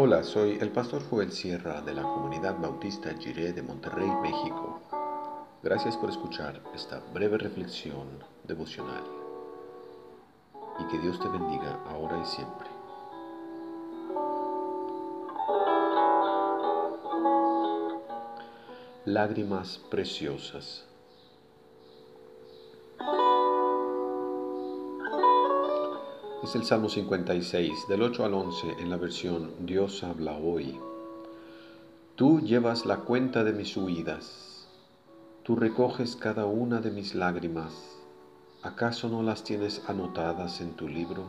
[0.00, 4.78] Hola, soy el pastor Joel Sierra de la comunidad bautista Jiré de Monterrey, México.
[5.60, 8.06] Gracias por escuchar esta breve reflexión
[8.44, 9.02] devocional
[10.78, 12.68] y que Dios te bendiga ahora y siempre.
[19.04, 20.86] Lágrimas preciosas.
[26.40, 30.78] Es el Salmo 56, del 8 al 11, en la versión Dios habla hoy.
[32.14, 34.68] Tú llevas la cuenta de mis huidas,
[35.42, 37.74] tú recoges cada una de mis lágrimas,
[38.62, 41.24] ¿acaso no las tienes anotadas en tu libro?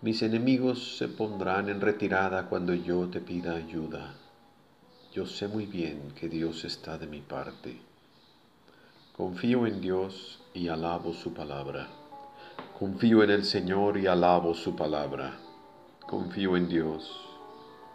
[0.00, 4.16] Mis enemigos se pondrán en retirada cuando yo te pida ayuda.
[5.12, 7.78] Yo sé muy bien que Dios está de mi parte.
[9.16, 12.01] Confío en Dios y alabo su palabra.
[12.82, 15.38] Confío en el Señor y alabo su palabra.
[16.04, 17.16] Confío en Dios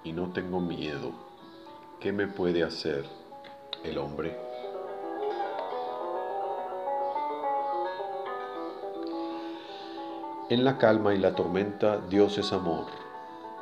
[0.05, 1.11] y no tengo miedo.
[1.99, 3.03] ¿Qué me puede hacer
[3.83, 4.37] el hombre?
[10.49, 12.85] En la calma y la tormenta, Dios es amor.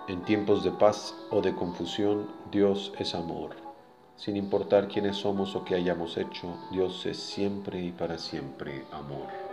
[0.07, 3.55] En tiempos de paz o de confusión, Dios es amor.
[4.15, 9.44] Sin importar quiénes somos o qué hayamos hecho, Dios es siempre y para siempre amor.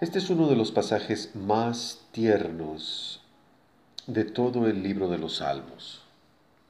[0.00, 3.20] Este es uno de los pasajes más tiernos
[4.06, 6.04] de todo el libro de los Salmos.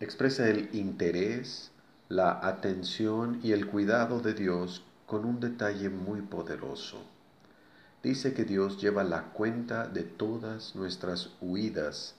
[0.01, 1.71] Expresa el interés,
[2.09, 7.03] la atención y el cuidado de Dios con un detalle muy poderoso.
[8.03, 12.15] Dice que Dios lleva la cuenta de todas nuestras huidas,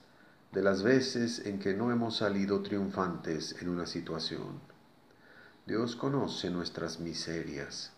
[0.52, 4.60] de las veces en que no hemos salido triunfantes en una situación.
[5.66, 7.90] Dios conoce nuestras miserias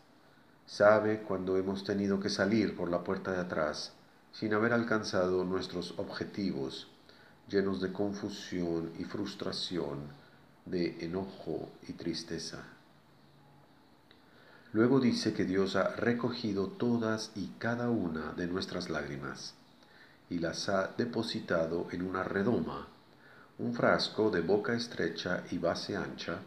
[0.72, 3.92] Sabe cuando hemos tenido que salir por la puerta de atrás
[4.32, 6.88] sin haber alcanzado nuestros objetivos,
[7.46, 9.98] llenos de confusión y frustración,
[10.64, 12.64] de enojo y tristeza.
[14.72, 19.52] Luego dice que Dios ha recogido todas y cada una de nuestras lágrimas
[20.30, 22.88] y las ha depositado en una redoma,
[23.58, 26.38] un frasco de boca estrecha y base ancha,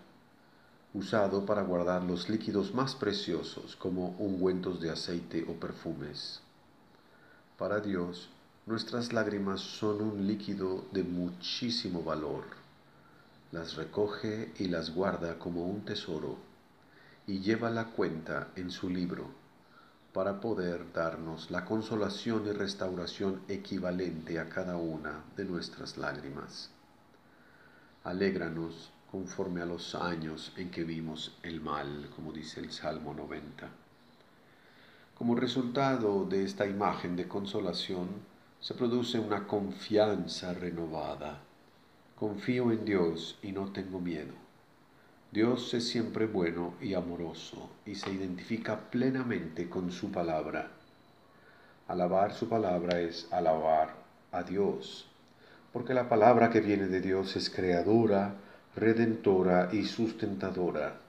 [0.95, 6.39] usado para guardar los líquidos más preciosos como ungüentos de aceite o perfumes.
[7.57, 8.29] Para Dios,
[8.65, 12.45] nuestras lágrimas son un líquido de muchísimo valor.
[13.51, 16.37] Las recoge y las guarda como un tesoro
[17.27, 19.27] y lleva la cuenta en su libro
[20.13, 26.69] para poder darnos la consolación y restauración equivalente a cada una de nuestras lágrimas.
[28.05, 33.69] Alégranos conforme a los años en que vimos el mal, como dice el Salmo 90.
[35.17, 38.09] Como resultado de esta imagen de consolación,
[38.59, 41.39] se produce una confianza renovada.
[42.17, 44.33] Confío en Dios y no tengo miedo.
[45.31, 50.69] Dios es siempre bueno y amoroso y se identifica plenamente con su palabra.
[51.87, 53.95] Alabar su palabra es alabar
[54.31, 55.07] a Dios,
[55.71, 58.35] porque la palabra que viene de Dios es creadora,
[58.75, 60.99] redentora y sustentadora.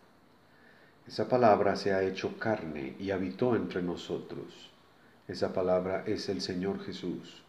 [1.06, 4.70] Esa palabra se ha hecho carne y habitó entre nosotros.
[5.26, 7.42] Esa palabra es el Señor Jesús.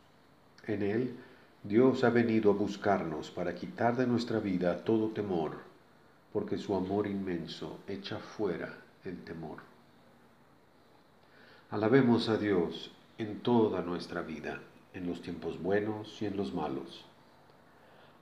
[0.66, 1.16] En Él
[1.64, 5.58] Dios ha venido a buscarnos para quitar de nuestra vida todo temor,
[6.34, 9.60] porque su amor inmenso echa fuera el temor.
[11.70, 14.60] Alabemos a Dios en toda nuestra vida,
[14.96, 17.07] en los tiempos buenos y en los malos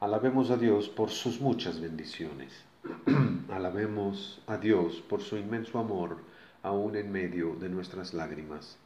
[0.02, 2.52] Alabemos a Dios por sus muchas bendiciones.
[3.50, 6.18] Alabemos a Dios por su inmenso amor
[6.64, 8.78] aún en medio de nuestras lágrimas.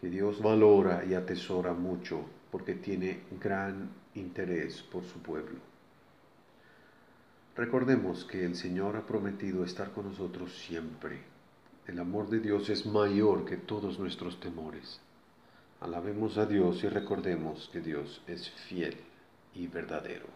[0.00, 5.60] Que Dios valora y atesora mucho porque tiene gran interés por su pueblo.
[7.54, 11.20] Recordemos que el Señor ha prometido estar con nosotros siempre.
[11.86, 15.00] El amor de Dios es mayor que todos nuestros temores.
[15.80, 18.96] Alabemos a Dios y recordemos que Dios es fiel
[19.54, 20.26] y verdadero.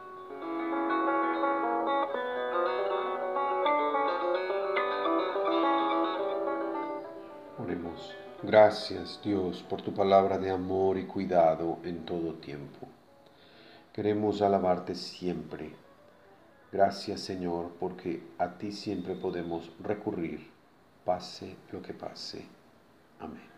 [7.58, 8.14] Oremos.
[8.42, 12.88] Gracias Dios por tu palabra de amor y cuidado en todo tiempo.
[13.92, 15.72] Queremos alabarte siempre.
[16.70, 20.50] Gracias Señor porque a ti siempre podemos recurrir,
[21.04, 22.44] pase lo que pase.
[23.20, 23.48] Amén.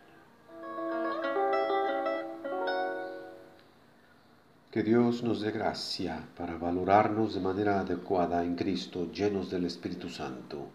[4.76, 10.11] Que Dios nos dé gracia para valorarnos de manera adecuada en Cristo, llenos del Espíritu
[10.11, 10.69] Santo.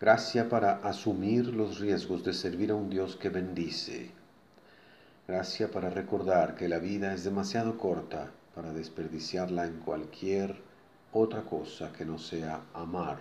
[0.00, 4.10] Gracia para asumir los riesgos de servir a un Dios que bendice.
[5.28, 10.60] Gracia para recordar que la vida es demasiado corta para desperdiciarla en cualquier
[11.12, 13.18] otra cosa que no sea amar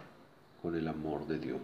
[0.63, 1.61] con el amor de Dios.